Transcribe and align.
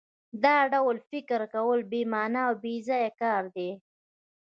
دا 0.43 0.57
ډول 0.73 0.97
فکر 1.09 1.41
کول 1.53 1.79
بې 1.91 2.01
مانا 2.11 2.41
او 2.47 2.53
بېځایه 2.63 3.11
کار 3.21 3.43
دی 3.55 3.69